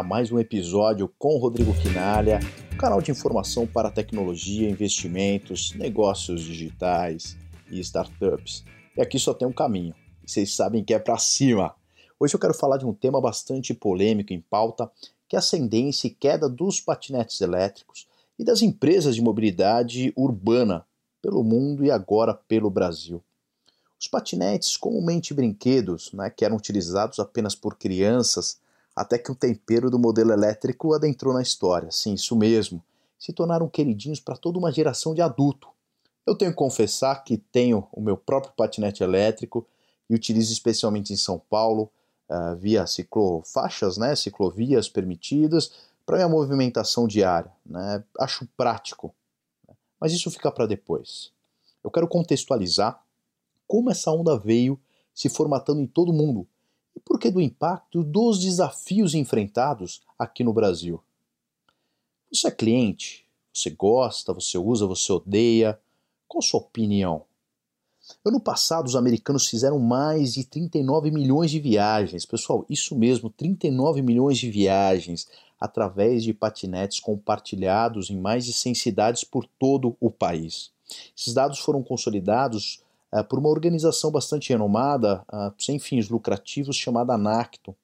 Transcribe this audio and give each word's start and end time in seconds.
mais 0.00 0.30
um 0.30 0.38
episódio 0.38 1.12
com 1.18 1.36
Rodrigo 1.38 1.74
Quinalha, 1.74 2.38
canal 2.78 3.02
de 3.02 3.10
informação 3.10 3.66
para 3.66 3.90
tecnologia, 3.90 4.70
investimentos, 4.70 5.74
negócios 5.74 6.40
digitais 6.40 7.36
e 7.68 7.80
startups. 7.80 8.64
E 8.96 9.02
aqui 9.02 9.18
só 9.18 9.34
tem 9.34 9.46
um 9.46 9.52
caminho, 9.52 9.92
vocês 10.24 10.54
sabem 10.54 10.84
que 10.84 10.94
é 10.94 11.00
para 11.00 11.18
cima. 11.18 11.74
Hoje 12.18 12.34
eu 12.34 12.38
quero 12.38 12.54
falar 12.54 12.76
de 12.76 12.86
um 12.86 12.94
tema 12.94 13.20
bastante 13.20 13.74
polêmico 13.74 14.32
em 14.32 14.40
pauta, 14.40 14.88
que 15.28 15.34
é 15.34 15.38
ascendência 15.40 16.06
e 16.06 16.10
queda 16.10 16.48
dos 16.48 16.80
patinetes 16.80 17.40
elétricos 17.40 18.06
e 18.38 18.44
das 18.44 18.62
empresas 18.62 19.16
de 19.16 19.22
mobilidade 19.22 20.12
urbana 20.16 20.86
pelo 21.20 21.42
mundo 21.42 21.84
e 21.84 21.90
agora 21.90 22.32
pelo 22.32 22.70
Brasil. 22.70 23.20
Os 24.00 24.08
patinetes, 24.08 24.76
comumente 24.76 25.34
brinquedos, 25.34 26.12
né, 26.12 26.30
que 26.30 26.44
eram 26.44 26.56
utilizados 26.56 27.18
apenas 27.18 27.54
por 27.54 27.76
crianças, 27.76 28.60
até 28.94 29.18
que 29.18 29.30
o 29.32 29.34
tempero 29.34 29.90
do 29.90 29.98
modelo 29.98 30.32
elétrico 30.32 30.94
adentrou 30.94 31.32
na 31.32 31.42
história. 31.42 31.90
Sim, 31.90 32.14
isso 32.14 32.36
mesmo. 32.36 32.82
Se 33.18 33.32
tornaram 33.32 33.68
queridinhos 33.68 34.20
para 34.20 34.36
toda 34.36 34.58
uma 34.58 34.72
geração 34.72 35.14
de 35.14 35.22
adulto. 35.22 35.68
Eu 36.26 36.36
tenho 36.36 36.50
que 36.50 36.56
confessar 36.56 37.24
que 37.24 37.36
tenho 37.36 37.86
o 37.92 38.00
meu 38.00 38.16
próprio 38.16 38.52
patinete 38.54 39.02
elétrico 39.02 39.66
e 40.08 40.14
utilizo 40.14 40.52
especialmente 40.52 41.12
em 41.12 41.16
São 41.16 41.38
Paulo, 41.38 41.90
uh, 42.28 42.56
via 42.56 42.86
ciclofaixas, 42.86 43.96
né, 43.96 44.14
ciclovias 44.14 44.88
permitidas, 44.88 45.72
para 46.04 46.16
minha 46.16 46.28
movimentação 46.28 47.06
diária. 47.06 47.50
Né? 47.64 48.04
Acho 48.20 48.46
prático. 48.56 49.14
Mas 49.98 50.12
isso 50.12 50.30
fica 50.30 50.50
para 50.50 50.66
depois. 50.66 51.32
Eu 51.82 51.90
quero 51.90 52.06
contextualizar 52.06 53.02
como 53.66 53.90
essa 53.90 54.10
onda 54.10 54.36
veio 54.36 54.78
se 55.14 55.28
formatando 55.28 55.80
em 55.80 55.86
todo 55.86 56.12
mundo 56.12 56.46
e 56.96 57.00
por 57.00 57.18
que 57.18 57.30
do 57.30 57.40
impacto 57.40 58.02
dos 58.02 58.40
desafios 58.40 59.14
enfrentados 59.14 60.02
aqui 60.18 60.44
no 60.44 60.52
Brasil. 60.52 61.02
Você 62.32 62.48
é 62.48 62.50
cliente? 62.50 63.26
Você 63.52 63.70
gosta? 63.70 64.32
Você 64.32 64.56
usa? 64.56 64.86
Você 64.86 65.12
odeia? 65.12 65.78
Qual 66.26 66.40
a 66.40 66.42
sua 66.42 66.60
opinião? 66.60 67.24
Ano 68.24 68.40
passado, 68.40 68.86
os 68.86 68.96
americanos 68.96 69.46
fizeram 69.46 69.78
mais 69.78 70.34
de 70.34 70.44
39 70.44 71.10
milhões 71.10 71.50
de 71.50 71.60
viagens. 71.60 72.26
Pessoal, 72.26 72.64
isso 72.68 72.96
mesmo, 72.96 73.30
39 73.30 74.02
milhões 74.02 74.38
de 74.38 74.50
viagens 74.50 75.28
através 75.60 76.24
de 76.24 76.34
patinetes 76.34 76.98
compartilhados 76.98 78.10
em 78.10 78.18
mais 78.18 78.44
de 78.44 78.52
100 78.52 78.74
cidades 78.74 79.24
por 79.24 79.46
todo 79.58 79.96
o 80.00 80.10
país. 80.10 80.72
Esses 81.16 81.32
dados 81.32 81.60
foram 81.60 81.82
consolidados 81.82 82.82
uh, 83.12 83.24
por 83.24 83.38
uma 83.38 83.48
organização 83.48 84.10
bastante 84.10 84.50
renomada, 84.50 85.24
uh, 85.32 85.52
sem 85.58 85.78
fins 85.78 86.08
lucrativos, 86.08 86.76
chamada 86.76 87.14
Anacto. 87.14 87.74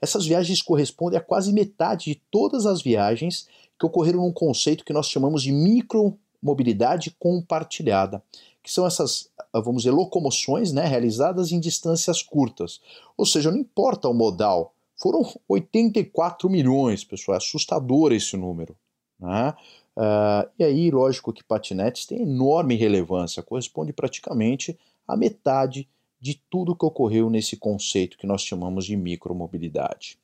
Essas 0.00 0.26
viagens 0.26 0.62
correspondem 0.62 1.18
a 1.18 1.22
quase 1.22 1.52
metade 1.52 2.06
de 2.06 2.22
todas 2.30 2.66
as 2.66 2.82
viagens 2.82 3.46
que 3.78 3.86
ocorreram 3.86 4.20
num 4.20 4.32
conceito 4.32 4.84
que 4.84 4.92
nós 4.92 5.08
chamamos 5.08 5.42
de 5.42 5.52
micromobilidade 5.52 7.14
compartilhada, 7.18 8.22
que 8.62 8.70
são 8.70 8.86
essas, 8.86 9.30
ah, 9.52 9.60
vamos 9.60 9.82
dizer, 9.82 9.92
locomoções 9.94 10.72
né, 10.72 10.84
realizadas 10.84 11.50
em 11.50 11.58
distâncias 11.58 12.22
curtas. 12.22 12.80
Ou 13.16 13.24
seja, 13.24 13.50
não 13.50 13.58
importa 13.58 14.08
o 14.08 14.14
modal, 14.14 14.74
foram 14.96 15.26
84 15.48 16.48
milhões, 16.50 17.04
pessoal, 17.04 17.34
é 17.34 17.38
assustador 17.38 18.12
esse 18.12 18.36
número. 18.36 18.76
Né? 19.18 19.54
Uh, 20.00 20.48
e 20.58 20.64
aí, 20.64 20.90
lógico 20.90 21.30
que 21.30 21.44
patinetes 21.44 22.06
têm 22.06 22.22
enorme 22.22 22.74
relevância, 22.74 23.42
corresponde 23.42 23.92
praticamente 23.92 24.78
a 25.06 25.14
metade 25.14 25.86
de 26.18 26.42
tudo 26.48 26.74
que 26.74 26.86
ocorreu 26.86 27.28
nesse 27.28 27.54
conceito 27.54 28.16
que 28.16 28.26
nós 28.26 28.40
chamamos 28.40 28.86
de 28.86 28.96
micromobilidade. 28.96 30.18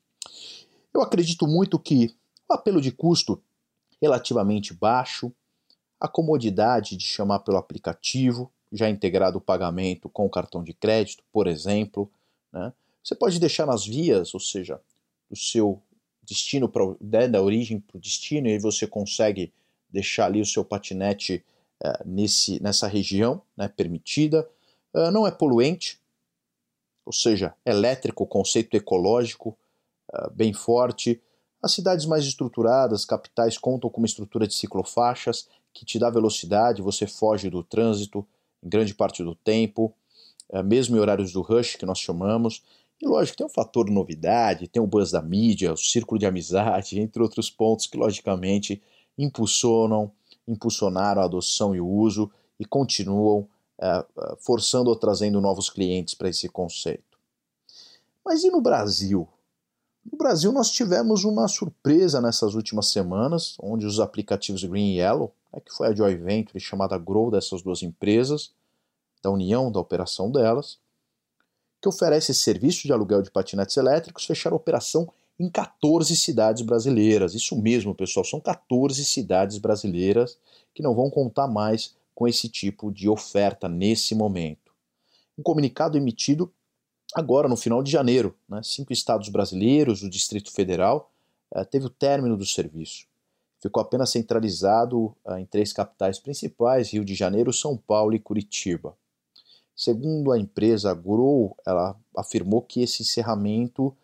Eu 0.94 1.02
acredito 1.02 1.46
muito 1.46 1.78
que 1.78 2.14
o 2.48 2.54
apelo 2.54 2.80
de 2.80 2.90
custo 2.90 3.42
relativamente 4.00 4.72
baixo, 4.72 5.30
a 6.00 6.08
comodidade 6.08 6.96
de 6.96 7.04
chamar 7.04 7.40
pelo 7.40 7.58
aplicativo, 7.58 8.50
já 8.72 8.88
integrado 8.88 9.36
o 9.36 9.42
pagamento 9.42 10.08
com 10.08 10.24
o 10.24 10.30
cartão 10.30 10.64
de 10.64 10.72
crédito, 10.72 11.22
por 11.30 11.46
exemplo, 11.46 12.10
né? 12.50 12.72
você 13.04 13.14
pode 13.14 13.38
deixar 13.38 13.66
nas 13.66 13.84
vias, 13.84 14.32
ou 14.32 14.40
seja, 14.40 14.80
do 15.28 15.36
seu 15.36 15.82
destino 16.22 16.66
para 16.66 16.82
né, 16.98 17.28
da 17.28 17.42
origem 17.42 17.78
para 17.78 17.98
o 17.98 18.00
destino, 18.00 18.48
e 18.48 18.52
aí 18.52 18.58
você 18.58 18.86
consegue 18.86 19.52
deixar 19.90 20.26
ali 20.26 20.40
o 20.40 20.46
seu 20.46 20.64
patinete 20.64 21.44
uh, 21.84 22.02
nesse, 22.04 22.62
nessa 22.62 22.86
região 22.86 23.42
né, 23.56 23.68
permitida. 23.68 24.48
Uh, 24.94 25.10
não 25.10 25.26
é 25.26 25.30
poluente, 25.30 26.00
ou 27.04 27.12
seja, 27.12 27.54
elétrico, 27.64 28.26
conceito 28.26 28.76
ecológico 28.76 29.56
uh, 30.12 30.30
bem 30.30 30.52
forte. 30.52 31.20
As 31.62 31.72
cidades 31.72 32.06
mais 32.06 32.24
estruturadas, 32.24 33.04
capitais, 33.04 33.58
contam 33.58 33.90
com 33.90 34.00
uma 34.00 34.06
estrutura 34.06 34.46
de 34.46 34.54
ciclofaixas 34.54 35.48
que 35.72 35.84
te 35.84 35.98
dá 35.98 36.08
velocidade, 36.08 36.82
você 36.82 37.06
foge 37.06 37.50
do 37.50 37.62
trânsito 37.62 38.26
em 38.62 38.68
grande 38.68 38.94
parte 38.94 39.22
do 39.22 39.34
tempo, 39.34 39.94
mesmo 40.64 40.96
em 40.96 41.00
horários 41.00 41.32
do 41.32 41.42
rush 41.42 41.76
que 41.76 41.84
nós 41.84 41.98
chamamos. 41.98 42.62
E 43.00 43.06
lógico, 43.06 43.36
tem 43.36 43.46
um 43.46 43.50
fator 43.50 43.90
novidade, 43.90 44.68
tem 44.68 44.82
o 44.82 44.86
buzz 44.86 45.10
da 45.10 45.20
mídia, 45.20 45.72
o 45.72 45.76
círculo 45.76 46.18
de 46.18 46.26
amizade, 46.26 46.98
entre 47.00 47.22
outros 47.22 47.50
pontos 47.50 47.86
que 47.86 47.96
logicamente 47.96 48.82
impulsionam, 49.18 50.10
impulsionaram 50.46 51.22
a 51.22 51.24
adoção 51.24 51.74
e 51.74 51.80
o 51.80 51.86
uso 51.86 52.30
e 52.58 52.64
continuam 52.64 53.48
é, 53.78 53.86
é, 53.88 54.36
forçando 54.38 54.88
ou 54.88 54.96
trazendo 54.96 55.40
novos 55.40 55.68
clientes 55.68 56.14
para 56.14 56.28
esse 56.28 56.48
conceito. 56.48 57.18
Mas 58.24 58.42
e 58.42 58.50
no 58.50 58.60
Brasil? 58.60 59.28
No 60.10 60.16
Brasil 60.16 60.52
nós 60.52 60.70
tivemos 60.70 61.24
uma 61.24 61.48
surpresa 61.48 62.20
nessas 62.20 62.54
últimas 62.54 62.88
semanas, 62.88 63.56
onde 63.60 63.86
os 63.86 64.00
aplicativos 64.00 64.64
Green 64.64 64.94
e 64.94 64.98
Yellow, 64.98 65.32
né, 65.52 65.60
que 65.60 65.72
foi 65.72 65.88
a 65.88 65.94
joint 65.94 66.20
venture 66.22 66.60
chamada 66.60 66.96
Grow 66.96 67.30
dessas 67.30 67.62
duas 67.62 67.82
empresas, 67.82 68.52
da 69.22 69.30
união 69.30 69.70
da 69.70 69.80
operação 69.80 70.30
delas, 70.30 70.78
que 71.80 71.88
oferece 71.88 72.32
serviço 72.32 72.86
de 72.86 72.92
aluguel 72.92 73.22
de 73.22 73.30
patinetes 73.30 73.76
elétricos, 73.76 74.24
fecharam 74.24 74.56
operação 74.56 75.08
em 75.38 75.50
14 75.50 76.16
cidades 76.16 76.62
brasileiras. 76.62 77.34
Isso 77.34 77.60
mesmo, 77.60 77.94
pessoal, 77.94 78.24
são 78.24 78.40
14 78.40 79.04
cidades 79.04 79.58
brasileiras 79.58 80.38
que 80.74 80.82
não 80.82 80.94
vão 80.94 81.10
contar 81.10 81.46
mais 81.46 81.94
com 82.14 82.26
esse 82.26 82.48
tipo 82.48 82.90
de 82.90 83.08
oferta 83.08 83.68
nesse 83.68 84.14
momento. 84.14 84.72
Um 85.38 85.42
comunicado 85.42 85.98
emitido 85.98 86.50
agora 87.14 87.48
no 87.48 87.56
final 87.56 87.82
de 87.82 87.90
janeiro, 87.90 88.34
né, 88.48 88.60
cinco 88.62 88.92
estados 88.92 89.28
brasileiros, 89.28 90.02
o 90.02 90.10
Distrito 90.10 90.50
Federal, 90.50 91.10
eh, 91.54 91.64
teve 91.64 91.86
o 91.86 91.90
término 91.90 92.36
do 92.36 92.44
serviço. 92.44 93.06
Ficou 93.60 93.82
apenas 93.82 94.10
centralizado 94.10 95.14
eh, 95.26 95.40
em 95.40 95.46
três 95.46 95.72
capitais 95.72 96.18
principais, 96.18 96.90
Rio 96.90 97.04
de 97.04 97.14
Janeiro, 97.14 97.52
São 97.52 97.76
Paulo 97.76 98.14
e 98.14 98.18
Curitiba. 98.18 98.96
Segundo 99.74 100.32
a 100.32 100.38
empresa 100.38 100.94
Grow, 100.94 101.54
ela 101.66 101.94
afirmou 102.16 102.62
que 102.62 102.80
esse 102.80 103.02
encerramento 103.02 103.94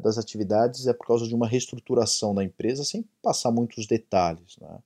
das 0.00 0.18
atividades 0.18 0.86
é 0.86 0.92
por 0.92 1.06
causa 1.06 1.26
de 1.26 1.34
uma 1.34 1.46
reestruturação 1.46 2.34
da 2.34 2.44
empresa, 2.44 2.84
sem 2.84 3.04
passar 3.22 3.50
muitos 3.50 3.86
detalhes. 3.86 4.56
Né? 4.60 4.78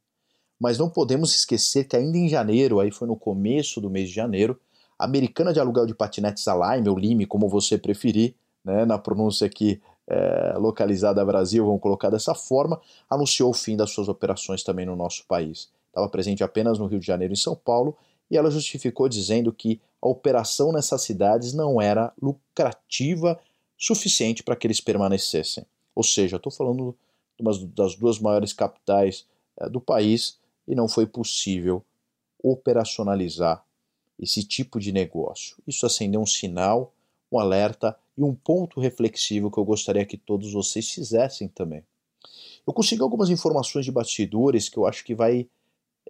Mas 0.58 0.78
não 0.78 0.88
podemos 0.88 1.34
esquecer 1.34 1.84
que 1.84 1.96
ainda 1.96 2.16
em 2.16 2.28
janeiro, 2.28 2.80
aí 2.80 2.90
foi 2.90 3.08
no 3.08 3.16
começo 3.16 3.80
do 3.80 3.90
mês 3.90 4.08
de 4.08 4.14
janeiro, 4.14 4.58
a 4.98 5.04
americana 5.04 5.52
de 5.52 5.58
aluguel 5.58 5.86
de 5.86 5.94
patinetes 5.94 6.44
Lime, 6.46 6.88
ou 6.88 6.98
Lime, 6.98 7.26
como 7.26 7.48
você 7.48 7.76
preferir, 7.76 8.34
né, 8.64 8.84
na 8.84 8.96
pronúncia 8.98 9.46
aqui 9.46 9.80
é, 10.06 10.54
localizada 10.56 11.24
Brasil, 11.24 11.64
vamos 11.64 11.80
colocar 11.80 12.10
dessa 12.10 12.34
forma, 12.34 12.80
anunciou 13.08 13.50
o 13.50 13.54
fim 13.54 13.76
das 13.76 13.90
suas 13.90 14.08
operações 14.08 14.62
também 14.62 14.86
no 14.86 14.94
nosso 14.94 15.24
país. 15.26 15.70
Estava 15.88 16.08
presente 16.08 16.44
apenas 16.44 16.78
no 16.78 16.86
Rio 16.86 17.00
de 17.00 17.06
Janeiro 17.06 17.34
e 17.34 17.36
São 17.36 17.56
Paulo, 17.56 17.96
e 18.30 18.36
ela 18.36 18.50
justificou 18.50 19.08
dizendo 19.08 19.52
que 19.52 19.80
a 20.00 20.08
operação 20.08 20.72
nessas 20.72 21.02
cidades 21.02 21.52
não 21.52 21.80
era 21.80 22.12
lucrativa 22.20 23.38
suficiente 23.82 24.44
para 24.44 24.54
que 24.54 24.64
eles 24.64 24.80
permanecessem. 24.80 25.66
Ou 25.92 26.04
seja, 26.04 26.36
estou 26.36 26.52
falando 26.52 26.96
das 27.74 27.96
duas 27.96 28.20
maiores 28.20 28.52
capitais 28.52 29.26
é, 29.58 29.68
do 29.68 29.80
país 29.80 30.38
e 30.68 30.74
não 30.76 30.86
foi 30.86 31.04
possível 31.04 31.84
operacionalizar 32.40 33.64
esse 34.20 34.44
tipo 34.44 34.78
de 34.78 34.92
negócio. 34.92 35.56
Isso 35.66 35.84
acendeu 35.84 36.20
um 36.20 36.26
sinal, 36.26 36.94
um 37.30 37.40
alerta 37.40 37.98
e 38.16 38.22
um 38.22 38.32
ponto 38.32 38.78
reflexivo 38.78 39.50
que 39.50 39.58
eu 39.58 39.64
gostaria 39.64 40.06
que 40.06 40.16
todos 40.16 40.52
vocês 40.52 40.88
fizessem 40.88 41.48
também. 41.48 41.82
Eu 42.64 42.72
consegui 42.72 43.02
algumas 43.02 43.30
informações 43.30 43.84
de 43.84 43.90
bastidores 43.90 44.68
que 44.68 44.76
eu 44.76 44.86
acho 44.86 45.04
que 45.04 45.14
vai 45.14 45.48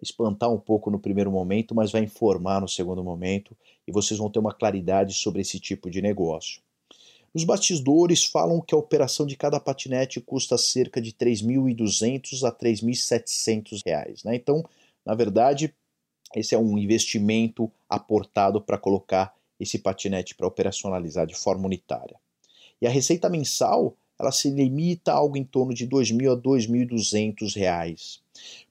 espantar 0.02 0.52
um 0.52 0.58
pouco 0.58 0.90
no 0.90 0.98
primeiro 0.98 1.30
momento, 1.30 1.74
mas 1.74 1.90
vai 1.90 2.02
informar 2.02 2.60
no 2.60 2.68
segundo 2.68 3.02
momento 3.02 3.56
e 3.88 3.92
vocês 3.92 4.18
vão 4.18 4.28
ter 4.28 4.40
uma 4.40 4.52
claridade 4.52 5.14
sobre 5.14 5.40
esse 5.40 5.58
tipo 5.58 5.88
de 5.88 6.02
negócio. 6.02 6.60
Os 7.34 7.44
bastidores 7.44 8.24
falam 8.24 8.60
que 8.60 8.74
a 8.74 8.78
operação 8.78 9.26
de 9.26 9.36
cada 9.36 9.58
patinete 9.58 10.20
custa 10.20 10.58
cerca 10.58 11.00
de 11.00 11.12
3.200 11.12 12.46
a 12.46 12.52
3.700 12.52 13.80
reais. 13.84 14.22
Né? 14.22 14.34
Então, 14.34 14.62
na 15.04 15.14
verdade, 15.14 15.74
esse 16.34 16.54
é 16.54 16.58
um 16.58 16.76
investimento 16.76 17.70
aportado 17.88 18.60
para 18.60 18.76
colocar 18.76 19.34
esse 19.58 19.78
patinete 19.78 20.34
para 20.34 20.46
operacionalizar 20.46 21.26
de 21.26 21.34
forma 21.34 21.66
unitária. 21.66 22.16
E 22.80 22.86
a 22.86 22.90
receita 22.90 23.30
mensal 23.30 23.96
ela 24.18 24.30
se 24.30 24.50
limita 24.50 25.12
a 25.12 25.16
algo 25.16 25.36
em 25.36 25.44
torno 25.44 25.74
de 25.74 25.84
R$ 25.84 25.90
2.000 25.90 26.30
a 26.30 26.34
R$ 26.34 26.86
2.200. 26.86 28.20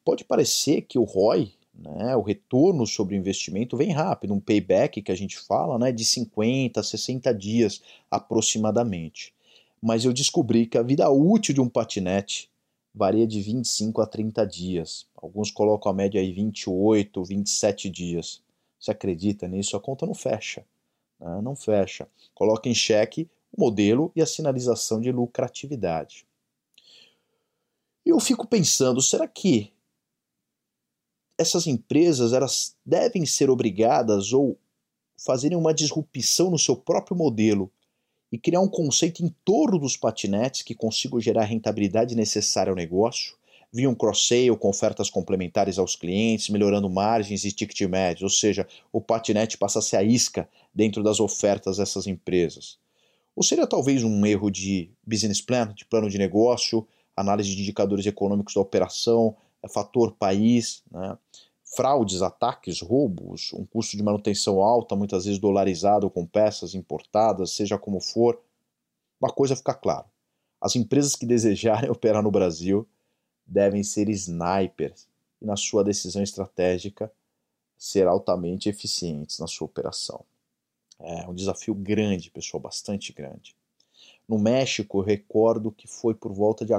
Pode 0.03 0.23
parecer 0.23 0.83
que 0.83 0.97
o 0.97 1.03
ROI, 1.03 1.51
né, 1.81 2.15
o 2.15 2.21
retorno 2.21 2.85
sobre 2.85 3.15
o 3.15 3.17
investimento, 3.17 3.75
vem 3.75 3.91
rápido, 3.91 4.33
um 4.33 4.39
payback 4.39 5.01
que 5.01 5.11
a 5.11 5.15
gente 5.15 5.37
fala 5.37 5.77
né, 5.79 5.91
de 5.91 6.05
50 6.05 6.79
a 6.79 6.83
60 6.83 7.33
dias 7.33 7.81
aproximadamente. 8.09 9.33
Mas 9.81 10.05
eu 10.05 10.13
descobri 10.13 10.67
que 10.67 10.77
a 10.77 10.83
vida 10.83 11.09
útil 11.09 11.55
de 11.55 11.61
um 11.61 11.67
patinete 11.67 12.49
varia 12.93 13.25
de 13.25 13.41
25 13.41 14.01
a 14.01 14.05
30 14.05 14.45
dias. 14.45 15.07
Alguns 15.15 15.49
colocam 15.49 15.91
a 15.91 15.95
média 15.95 16.21
aí 16.21 16.31
28, 16.31 17.23
27 17.23 17.89
dias. 17.89 18.41
Você 18.79 18.91
acredita 18.91 19.47
nisso? 19.47 19.75
A 19.75 19.79
conta 19.79 20.05
não 20.05 20.13
fecha. 20.13 20.63
Né? 21.19 21.41
Não 21.41 21.55
fecha. 21.55 22.07
Coloca 22.35 22.69
em 22.69 22.75
xeque 22.75 23.29
o 23.51 23.61
modelo 23.61 24.11
e 24.15 24.21
a 24.21 24.25
sinalização 24.25 25.01
de 25.01 25.11
lucratividade. 25.11 26.25
E 28.05 28.09
eu 28.09 28.19
fico 28.19 28.47
pensando, 28.47 29.01
será 29.01 29.27
que 29.27 29.71
essas 31.41 31.67
empresas 31.67 32.33
elas 32.33 32.75
devem 32.85 33.25
ser 33.25 33.49
obrigadas 33.49 34.31
ou 34.31 34.57
fazerem 35.17 35.57
uma 35.57 35.73
disrupção 35.73 36.49
no 36.49 36.57
seu 36.57 36.75
próprio 36.75 37.17
modelo 37.17 37.71
e 38.31 38.37
criar 38.37 38.61
um 38.61 38.67
conceito 38.67 39.23
em 39.23 39.35
torno 39.43 39.77
dos 39.77 39.97
patinetes 39.97 40.61
que 40.61 40.73
consiga 40.73 41.19
gerar 41.19 41.41
a 41.41 41.45
rentabilidade 41.45 42.15
necessária 42.15 42.71
ao 42.71 42.75
negócio, 42.75 43.35
via 43.73 43.89
um 43.89 43.95
cross-sale 43.95 44.55
com 44.57 44.69
ofertas 44.69 45.09
complementares 45.09 45.77
aos 45.77 45.95
clientes, 45.95 46.49
melhorando 46.49 46.89
margens 46.89 47.43
e 47.43 47.51
ticket 47.51 47.81
médios, 47.89 48.23
ou 48.23 48.29
seja, 48.29 48.67
o 48.91 49.01
patinete 49.01 49.57
passa 49.57 49.79
a 49.79 49.81
ser 49.81 49.97
a 49.97 50.03
isca 50.03 50.47
dentro 50.73 51.03
das 51.03 51.19
ofertas 51.19 51.77
dessas 51.77 52.07
empresas. 52.07 52.77
Ou 53.35 53.43
seria 53.43 53.67
talvez 53.67 54.03
um 54.03 54.25
erro 54.25 54.49
de 54.49 54.89
business 55.05 55.41
plan, 55.41 55.73
de 55.73 55.85
plano 55.85 56.09
de 56.09 56.17
negócio, 56.17 56.85
análise 57.15 57.53
de 57.53 57.61
indicadores 57.61 58.05
econômicos 58.05 58.53
da 58.53 58.61
operação, 58.61 59.35
fator 59.69 60.13
país, 60.13 60.83
né? 60.91 61.17
fraudes, 61.75 62.21
ataques, 62.21 62.81
roubos, 62.81 63.51
um 63.53 63.65
custo 63.65 63.95
de 63.95 64.03
manutenção 64.03 64.61
alta, 64.61 64.95
muitas 64.95 65.25
vezes 65.25 65.39
dolarizado 65.39 66.09
com 66.09 66.25
peças 66.25 66.75
importadas, 66.75 67.51
seja 67.51 67.77
como 67.77 68.01
for. 68.01 68.41
Uma 69.19 69.31
coisa 69.31 69.55
fica 69.55 69.73
clara: 69.73 70.05
as 70.59 70.75
empresas 70.75 71.15
que 71.15 71.25
desejarem 71.25 71.89
operar 71.91 72.21
no 72.21 72.31
Brasil 72.31 72.87
devem 73.45 73.83
ser 73.83 74.09
snipers 74.09 75.07
e, 75.41 75.45
na 75.45 75.55
sua 75.55 75.83
decisão 75.83 76.21
estratégica, 76.21 77.11
ser 77.77 78.07
altamente 78.07 78.69
eficientes 78.69 79.39
na 79.39 79.47
sua 79.47 79.65
operação. 79.65 80.23
É 80.99 81.27
um 81.27 81.33
desafio 81.33 81.73
grande, 81.73 82.29
pessoal, 82.29 82.61
bastante 82.61 83.11
grande. 83.11 83.55
No 84.27 84.37
México, 84.37 84.99
eu 84.99 85.03
recordo 85.03 85.71
que 85.71 85.87
foi 85.87 86.13
por 86.13 86.31
volta 86.31 86.63
de 86.63 86.73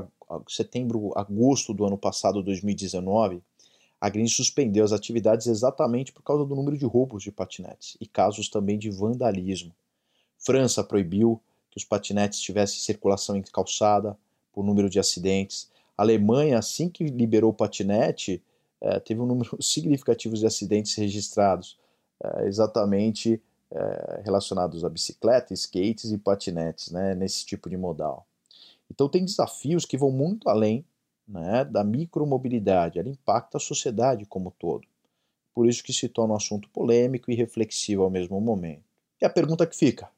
setembro, 0.49 1.13
agosto 1.17 1.73
do 1.73 1.85
ano 1.85 1.99
passado, 1.99 2.43
2019, 2.43 3.43
a 4.01 4.09
Green 4.09 4.27
suspendeu 4.27 4.85
as 4.85 4.93
atividades 4.93 5.47
exatamente 5.47 6.13
por 6.13 6.23
causa 6.23 6.45
do 6.45 6.55
número 6.55 6.77
de 6.77 6.85
roubos 6.85 7.23
de 7.23 7.31
patinetes 7.31 7.97
e 8.01 8.07
casos 8.07 8.49
também 8.49 8.79
de 8.79 8.91
vandalismo. 8.91 9.73
França 10.39 10.83
proibiu 10.83 11.41
que 11.71 11.79
os 11.79 11.85
patinetes 11.85 12.41
tivessem 12.41 12.81
circulação 12.81 13.37
em 13.37 13.43
calçada 13.43 14.19
por 14.53 14.65
número 14.65 14.91
de 14.91 14.99
acidentes. 14.99 15.71
A 15.97 16.03
Alemanha, 16.03 16.59
assim 16.59 16.89
que 16.89 17.05
liberou 17.05 17.51
o 17.51 17.55
patinete, 17.55 18.43
eh, 18.81 19.01
teve 19.01 19.21
um 19.21 19.27
número 19.27 19.57
significativo 19.63 20.35
de 20.35 20.45
acidentes 20.45 20.95
registrados, 20.97 21.79
eh, 22.23 22.47
exatamente 22.47 23.41
é, 23.75 24.21
relacionados 24.23 24.85
a 24.85 24.89
bicicleta, 24.91 25.55
skates 25.55 26.13
e 26.13 26.19
patinetes, 26.19 26.91
né, 26.91 27.15
nesse 27.15 27.47
tipo 27.47 27.71
de 27.71 27.77
modal. 27.77 28.27
Então 28.93 29.09
tem 29.09 29.25
desafios 29.25 29.87
que 29.87 29.97
vão 29.97 30.11
muito 30.11 30.51
além 30.51 30.85
né, 31.27 31.65
da 31.65 31.83
micromobilidade, 31.83 32.99
ela 32.99 33.09
impacta 33.09 33.57
a 33.57 33.61
sociedade 33.61 34.27
como 34.27 34.51
um 34.51 34.53
todo. 34.53 34.87
Por 35.55 35.67
isso 35.67 35.83
que 35.83 35.93
se 35.93 36.09
torna 36.09 36.35
um 36.35 36.37
assunto 36.37 36.69
polêmico 36.69 37.31
e 37.31 37.35
reflexivo 37.35 38.03
ao 38.03 38.11
mesmo 38.11 38.39
momento. 38.41 38.85
E 39.21 39.25
a 39.25 39.31
pergunta 39.31 39.67
que 39.67 39.77
fica: 39.77 40.11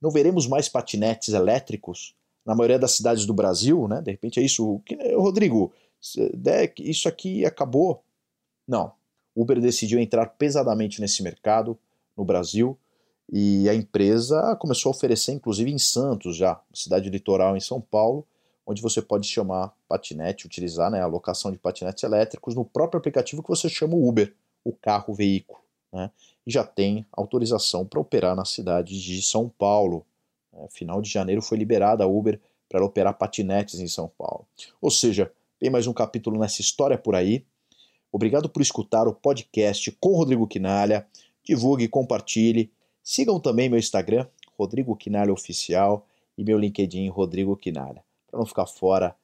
não 0.00 0.10
veremos 0.10 0.46
mais 0.46 0.68
patinetes 0.68 1.32
elétricos 1.32 2.14
na 2.44 2.54
maioria 2.54 2.78
das 2.78 2.92
cidades 2.92 3.24
do 3.24 3.32
Brasil, 3.32 3.88
né? 3.88 4.02
De 4.02 4.10
repente 4.10 4.38
é 4.38 4.42
isso. 4.42 4.82
Rodrigo, 5.16 5.72
isso 6.78 7.08
aqui 7.08 7.44
acabou? 7.46 8.02
Não. 8.66 8.92
Uber 9.34 9.60
decidiu 9.60 9.98
entrar 9.98 10.26
pesadamente 10.26 11.00
nesse 11.00 11.22
mercado, 11.22 11.78
no 12.16 12.24
Brasil 12.24 12.78
e 13.30 13.68
a 13.68 13.74
empresa 13.74 14.56
começou 14.56 14.90
a 14.90 14.94
oferecer, 14.94 15.32
inclusive 15.32 15.70
em 15.70 15.78
Santos 15.78 16.36
já, 16.36 16.60
cidade 16.72 17.10
litoral 17.10 17.56
em 17.56 17.60
São 17.60 17.80
Paulo, 17.80 18.26
onde 18.66 18.82
você 18.82 19.00
pode 19.02 19.26
chamar 19.26 19.74
patinete, 19.88 20.46
utilizar 20.46 20.90
né, 20.90 21.00
a 21.00 21.06
locação 21.06 21.50
de 21.50 21.58
patinetes 21.58 22.02
elétricos 22.02 22.54
no 22.54 22.64
próprio 22.64 22.98
aplicativo 22.98 23.42
que 23.42 23.48
você 23.48 23.68
chama 23.68 23.94
Uber, 23.96 24.34
o 24.64 24.72
carro 24.72 25.14
veículo. 25.14 25.58
Né, 25.92 26.10
e 26.46 26.50
já 26.50 26.64
tem 26.64 27.06
autorização 27.12 27.86
para 27.86 28.00
operar 28.00 28.36
na 28.36 28.44
cidade 28.44 29.00
de 29.02 29.22
São 29.22 29.48
Paulo. 29.48 30.06
É, 30.52 30.68
final 30.70 31.00
de 31.00 31.10
janeiro 31.10 31.40
foi 31.42 31.56
liberada 31.58 32.04
a 32.04 32.06
Uber 32.06 32.40
para 32.68 32.84
operar 32.84 33.16
patinetes 33.16 33.80
em 33.80 33.88
São 33.88 34.10
Paulo. 34.18 34.46
Ou 34.80 34.90
seja, 34.90 35.32
tem 35.58 35.70
mais 35.70 35.86
um 35.86 35.92
capítulo 35.92 36.38
nessa 36.38 36.60
história 36.60 36.98
por 36.98 37.14
aí. 37.14 37.44
Obrigado 38.12 38.48
por 38.48 38.62
escutar 38.62 39.06
o 39.06 39.14
podcast 39.14 39.90
com 40.00 40.14
Rodrigo 40.14 40.46
Quinalha 40.46 41.06
divulgue, 41.48 41.88
compartilhe. 41.88 42.70
Sigam 43.10 43.40
também 43.40 43.70
meu 43.70 43.78
Instagram, 43.78 44.28
Rodrigo 44.58 44.94
Quinalha 44.94 45.32
Oficial, 45.32 46.06
e 46.36 46.44
meu 46.44 46.58
LinkedIn, 46.58 47.08
Rodrigo 47.08 47.56
Quinalha, 47.56 48.04
para 48.26 48.38
não 48.38 48.44
ficar 48.44 48.66
fora 48.66 49.16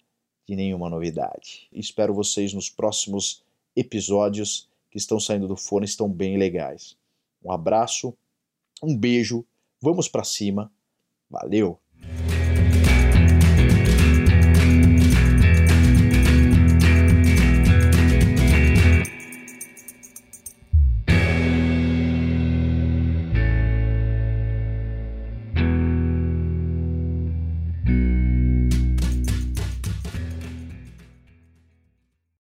de 0.48 0.56
nenhuma 0.56 0.88
novidade. 0.88 1.68
Espero 1.70 2.14
vocês 2.14 2.54
nos 2.54 2.70
próximos 2.70 3.44
episódios 3.76 4.70
que 4.90 4.96
estão 4.96 5.20
saindo 5.20 5.46
do 5.46 5.54
fone, 5.54 5.84
estão 5.84 6.08
bem 6.08 6.38
legais. 6.38 6.96
Um 7.44 7.52
abraço, 7.52 8.16
um 8.82 8.96
beijo, 8.96 9.44
vamos 9.82 10.08
para 10.08 10.24
cima. 10.24 10.72
Valeu! 11.28 11.83